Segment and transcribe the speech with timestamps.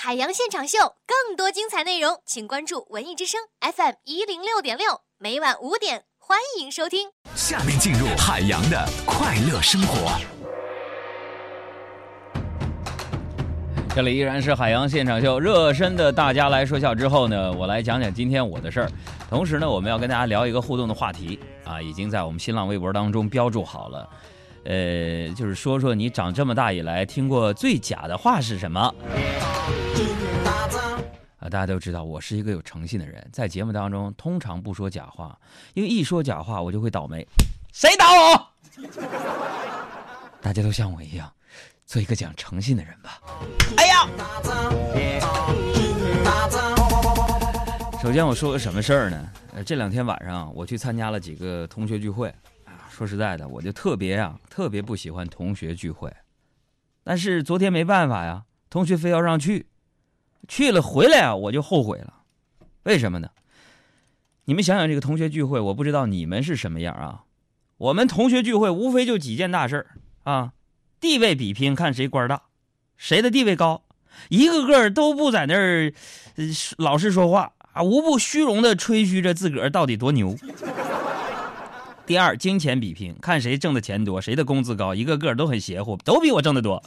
[0.00, 7.08] 海洋现场秀，更多精彩内容，请关注文艺之声 FM 一零六点六，每晚五点，欢迎收听。
[7.34, 10.16] 下面进入海洋的快乐生活。
[13.92, 18.90] 这里依然是海洋现场秀，热身的大家来说笑之后呢，我来讲讲今天我的事儿。
[19.28, 24.08] 同时呢，我们要跟大家聊一个互动的话题啊，已经在我们新浪微博当中标注好了。
[24.64, 28.94] 呃，就是说说你长这么大以来听过最假的话是什么？
[31.48, 35.38] 大家都知道我是一个有诚信的人，在节目当中通常不说假话，
[35.74, 37.26] 因为一说假话我就会倒霉。
[37.72, 38.48] 谁打我？
[40.42, 41.32] 大家都像我一样。
[41.86, 43.18] 做一个讲诚信的人吧。
[43.78, 44.06] 哎呀！
[48.02, 49.28] 首先我说个什么事儿呢？
[49.54, 52.28] 呃，这两天晚上我去参加了几个同学聚会
[52.66, 52.84] 啊。
[52.90, 56.14] 说实在的，我就特别啊，特别不喜欢同学聚会。
[57.02, 59.67] 但是昨天没办法呀，同学非要让去，
[60.48, 62.14] 去了回来啊，我就后悔了。
[62.82, 63.28] 为什么呢？
[64.46, 67.24] 你们想想这个同学聚会，我不知道你们是什么样啊。
[67.76, 69.86] 我们同学聚会无非就几件大事儿
[70.24, 70.52] 啊。
[70.98, 72.42] 地位比拼，看谁官大，
[72.96, 73.82] 谁的地位高，
[74.30, 75.92] 一个个都不在那儿
[76.78, 80.34] 老实说话啊，无不虚荣的吹嘘着自个儿到底多牛。
[82.06, 86.82] 第二，金钱比拼，看谁挣的钱多，谁的工资高，一个个都很邪乎，都比我挣得多。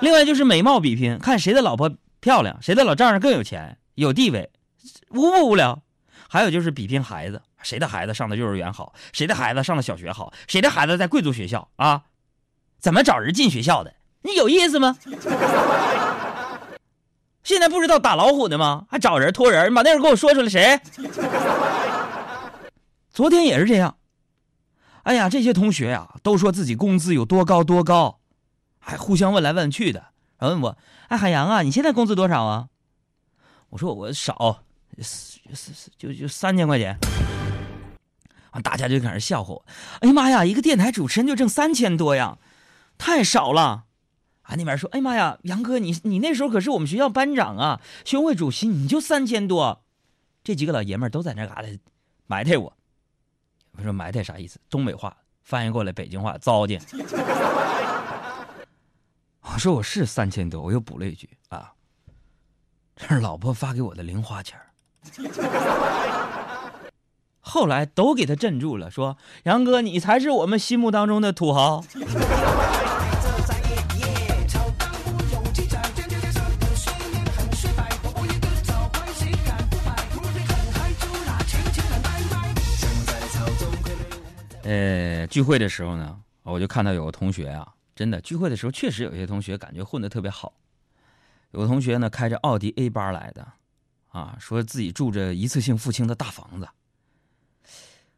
[0.00, 4.50] 另外就是美貌比拼，看谁的老婆漂亮，谁的老丈人更有钱有地位，
[5.10, 5.82] 无不无聊。
[6.28, 12.02] 还有就是比拼孩子，谁的孩子上的幼儿园好，谁的孩子上的小学好，谁的孩子在贵族学校啊。
[12.78, 13.94] 怎么找人进学校的？
[14.22, 14.96] 你有意思吗？
[17.42, 18.84] 现在不知道打老虎的吗？
[18.90, 20.78] 还找人托人，你把那人给我说出来，谁？
[23.10, 23.96] 昨天也是这样。
[25.04, 28.20] 哎呀，这些同学呀，都说自己工资有多高多高，
[28.78, 30.08] 还互相问来问去的，
[30.38, 32.68] 然后问我：“哎，海洋啊，你现在工资多少啊？”
[33.70, 34.62] 我说：“我少，
[35.96, 36.96] 就就三千块钱。”
[38.50, 39.66] 啊，大家就开始笑话我
[40.00, 42.38] ：“哎呀妈呀，一个电台主持人就挣三千多呀！”
[42.96, 43.84] 太少了，
[44.42, 44.54] 啊！
[44.56, 49.84] 那边说：“哎呀妈呀，杨哥，你你那时候可是我们学校班长啊，学会主席，你就三千多。”
[50.42, 51.68] 这几个老爷们都在那嘎达
[52.26, 52.72] 埋汰我。
[53.72, 54.58] 我说埋汰啥意思？
[54.70, 56.80] 东北话翻译过来，北京话糟践。
[59.58, 61.72] 我说我是三千多，我又补了一句啊，
[62.94, 64.56] 这是老婆发给我的零花钱
[67.42, 71.82] 后来都给他镇住了，说：“杨哥，你才是我们心目当中的土豪。
[84.62, 87.66] ”呃，聚会的时候呢，我就看到有个同学啊，
[87.98, 90.54] 真的聚会的时候确实有些同学感觉混得特别好。
[91.50, 93.54] 有同学呢开着奥迪 A 八来的，
[94.10, 96.68] 啊，说自己住着一次性付清的大房子。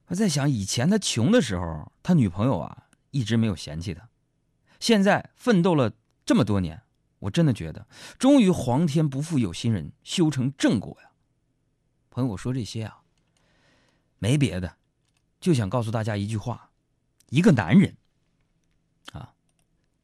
[0.08, 4.06] 我在想，以前他穷的时候，他女朋友啊一直没有嫌弃他，
[4.78, 5.90] 现在奋斗了
[6.26, 6.82] 这么多年，
[7.20, 7.86] 我真的觉得，
[8.18, 11.12] 终于皇天不负有心人，修成正果呀。
[12.10, 13.00] 朋友，我说这些啊，
[14.18, 14.76] 没别的。
[15.40, 16.70] 就想告诉大家一句话：
[17.30, 17.96] 一个男人，
[19.12, 19.32] 啊，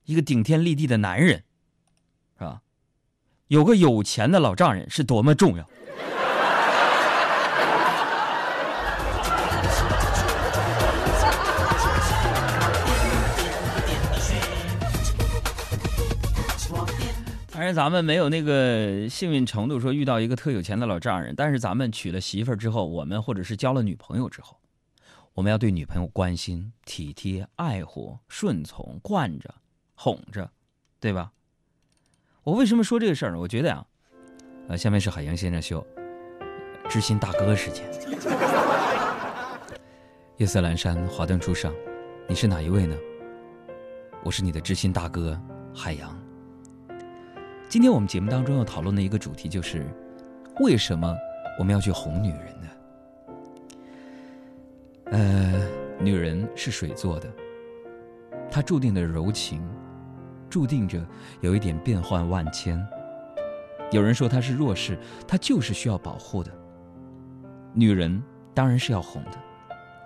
[0.06, 1.42] 一个顶天立地的男人，
[2.38, 2.62] 是吧？
[3.48, 5.68] 有个有钱的老丈人是多么重要。
[17.50, 21.34] 当然，咱们没有那个幸运程度，说遇到一个特有钱的老丈人。
[21.36, 24.56] 但是，咱们娶了媳妇儿之后，我们或者是交了女朋友之后。
[25.34, 29.54] 我们要对女朋友关心、体贴、爱护、顺从、惯着、
[29.96, 30.48] 哄着，
[31.00, 31.32] 对吧？
[32.44, 33.38] 我为什么说这个事儿呢？
[33.40, 33.84] 我觉得呀，
[34.68, 35.84] 呃，下面是海洋先生秀，
[36.88, 37.84] 知心大哥时间。
[40.36, 41.74] 夜色阑珊，华灯初上，
[42.28, 42.94] 你是哪一位呢？
[44.22, 45.36] 我是你的知心大哥
[45.74, 46.16] 海洋。
[47.68, 49.84] 今天我们节目当中要讨论的一个主题就是，
[50.60, 51.12] 为什么
[51.58, 52.68] 我们要去哄女人呢？
[55.06, 55.68] 呃，
[55.98, 57.32] 女人是水做的，
[58.50, 59.66] 她注定的柔情，
[60.56, 61.04] 注定着
[61.42, 62.82] 有一点变幻万千。
[63.90, 64.98] 有人说她是弱势，
[65.28, 66.50] 她就是需要保护的。
[67.74, 68.22] 女人
[68.54, 69.32] 当然是要哄的，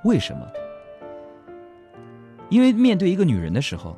[0.03, 0.45] 为什么？
[2.49, 3.97] 因为面对一个女人的时候，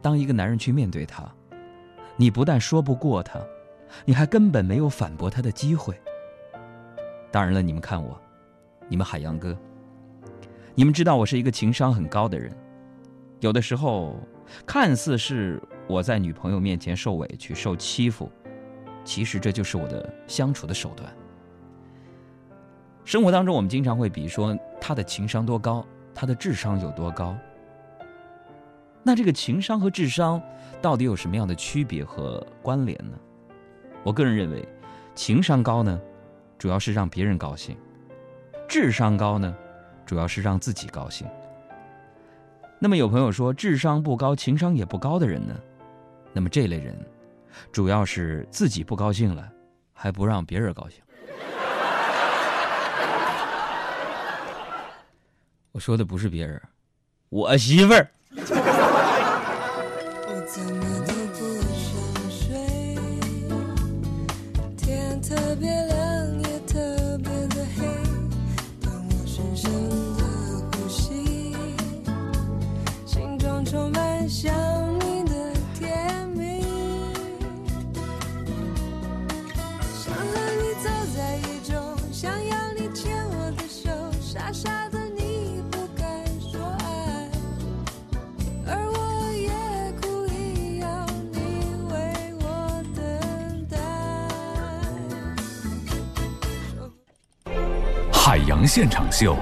[0.00, 1.28] 当一个男人去面对她，
[2.16, 3.40] 你不但说不过她，
[4.04, 6.00] 你还根本没有反驳她的机会。
[7.32, 8.16] 当然了，你们看我，
[8.88, 9.58] 你们海洋哥。
[10.76, 12.56] 你们知道我是一个情商很高的人，
[13.40, 14.16] 有的时候
[14.64, 18.30] 看似是我在女朋友面前受委屈、受欺负，
[19.04, 21.10] 其实这就是我的相处的手段。
[23.06, 25.82] 生活当中，我们经常会比说他的情商多高，
[26.14, 27.34] 他的智商有多高。
[29.02, 30.40] 那这个情商和智商
[30.82, 33.18] 到底有什么样的区别和关联呢？
[34.02, 34.68] 我个人认为，
[35.14, 35.98] 情商高呢，
[36.58, 37.74] 主要是让别人高兴；
[38.68, 39.56] 智商高呢，
[40.04, 41.26] 主要是让自己高兴。
[42.78, 45.54] 那么有朋友说，智商不高、情商也不高的人呢？
[46.38, 46.96] 那么这类人，
[47.72, 49.50] 主要是自己不高兴了，
[49.92, 51.02] 还不让别人高兴。
[55.72, 56.62] 我说的不是别人，
[57.28, 58.08] 我媳妇儿。
[98.68, 99.34] 现场秀，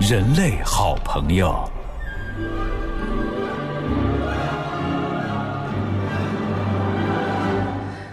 [0.00, 1.52] 人类好朋友。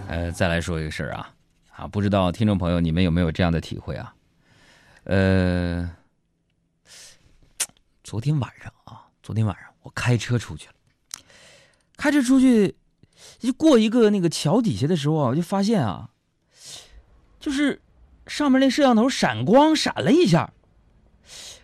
[0.08, 1.34] 呃，再来说一个事儿啊，
[1.76, 4.14] 啊，不知道听众朋友你们有没有这样的体会啊？
[5.06, 5.90] 呃，
[8.04, 10.74] 昨天晚上啊，昨天晚上我开车出去了，
[11.98, 12.76] 开车出去
[13.40, 16.12] 就过一个那个桥底下的时候啊，我就发现啊，
[17.40, 17.82] 就是
[18.28, 20.54] 上面那摄像头闪光闪了一下，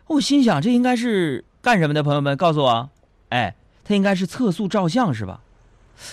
[0.07, 2.04] 我心想这应该是干什么的？
[2.04, 2.89] 朋友们告诉我，
[3.30, 5.42] 哎，它应该是测速照相是吧？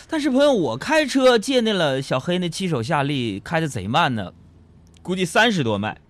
[0.08, 4.32] 但是朋友，我开车借那了小黑那七手夏利，开的贼慢呢，
[5.02, 6.00] 估计三十多迈。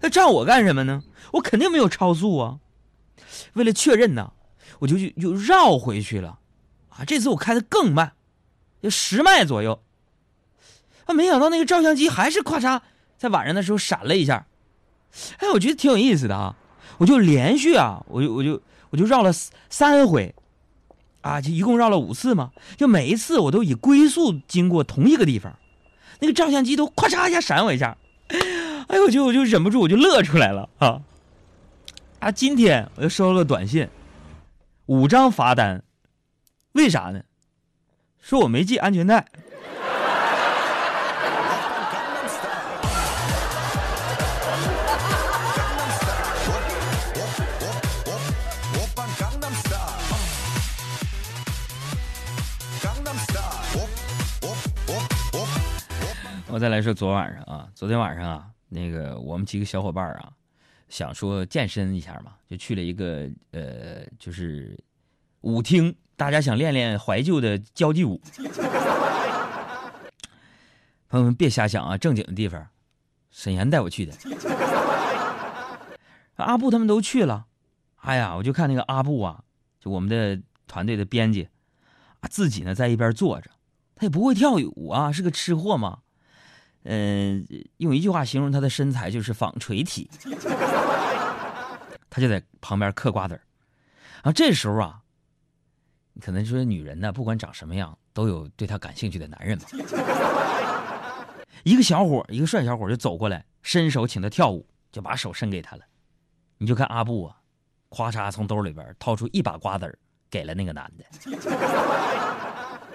[0.00, 1.02] 他照我干什么呢？
[1.32, 2.58] 我肯定没有超速啊。
[3.54, 4.32] 为了确认呢，
[4.80, 6.38] 我就就就绕回去了。
[6.90, 8.12] 啊，这次我开的更慢，
[8.82, 9.82] 就十迈左右。
[11.06, 12.82] 啊，没想到那个照相机还是咔嚓，
[13.16, 14.46] 在晚上的时候闪了一下。
[15.38, 16.56] 哎，我觉得挺有意思的啊。
[16.98, 19.32] 我就连续啊，我就我就我就绕了
[19.68, 20.34] 三回。
[21.20, 25.58] 啊，就一共绕了五次嘛，就每一次我都以龟速经过同一个地方，
[26.20, 27.96] 那个照相机都咔嚓一下闪我一下，
[28.28, 31.00] 哎，我就我就忍不住我就乐出来了啊！
[32.18, 33.88] 啊，今天我又收了短信，
[34.84, 35.82] 五张罚单，
[36.72, 37.22] 为啥呢？
[38.20, 39.26] 说我没系安全带。
[56.54, 60.30] 我再来说昨晚上啊，昨天晚上啊，那个我们几个小伙伴啊，
[60.88, 64.78] 想说健身一下嘛，就去了一个呃，就是
[65.40, 68.22] 舞厅，大家想练练怀旧的交际舞。
[71.08, 72.64] 朋友们别瞎想啊，正经的地方，
[73.32, 74.12] 沈岩带我去的。
[76.36, 77.46] 阿布他们都去了，
[77.96, 79.42] 哎呀，我就看那个阿布啊，
[79.80, 81.48] 就我们的团队的编辑
[82.20, 83.50] 啊，自己呢在一边坐着，
[83.96, 86.02] 他也不会跳舞啊，是个吃货嘛。
[86.84, 87.46] 嗯，
[87.78, 90.10] 用一句话形容他的身材就是纺锤体，
[92.08, 93.40] 他就在旁边嗑瓜子儿。
[94.16, 95.00] 然后这时候啊，
[96.20, 99.64] 可能说女人呢，不管长什么样，都有对她感兴趣的男人嘛。
[101.62, 105.82] 一个小伙，一个帅小伙就走过来，伸手请他跳舞，就把手伸给他了。
[106.58, 107.36] 你就看阿布啊，
[107.88, 109.98] 咵嚓从兜里边掏出一把瓜子儿，
[110.30, 111.04] 给了那个男的，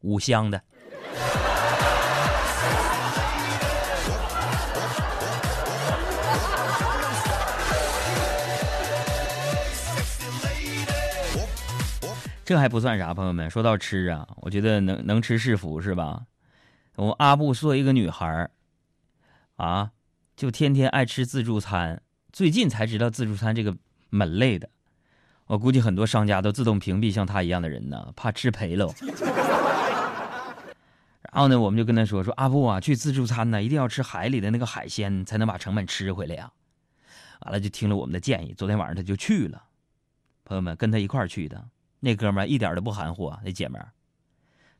[0.00, 0.60] 五香的。
[12.50, 16.26] 这还不算啥，朋友们，说到吃啊，我觉得能能吃是福，是吧？
[16.96, 18.50] 我阿布作为一个女孩儿，
[19.54, 19.92] 啊，
[20.34, 22.02] 就天天爱吃自助餐，
[22.32, 23.76] 最近才知道自助餐这个
[24.08, 24.68] 门类的。
[25.46, 28.92] 我估计很多商家都自动屏蔽像他一样的人呢，怕吃赔了。
[31.32, 36.50] 然后呢，我们就跟他说说阿布啊，去自助餐呢，一定要吃海里的那个海鲜，才能把成本吃回来呀。
[37.42, 39.62] 完了就听了我们的建议，昨天晚上他就去了。
[40.44, 41.64] 朋友们跟他一块儿去的。
[42.00, 43.92] 那哥们儿一点都不含糊啊，那姐们儿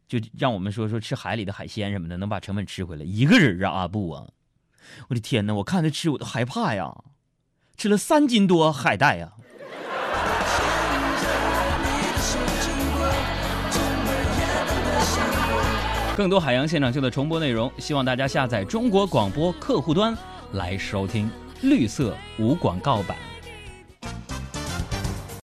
[0.09, 3.05] 就让我们说说吃海里的海鲜什么的，能把成本吃回来。
[3.05, 4.27] 一个人啊，阿布啊，
[5.09, 5.55] 我的天哪！
[5.55, 6.93] 我看他吃我都害怕呀，
[7.77, 9.33] 吃了三斤多海带呀。
[16.17, 20.17] 更多海洋现场秀的重播内容，希望大家下载中国广播客户端
[20.53, 21.31] 来收听
[21.63, 23.17] 绿色无广告版。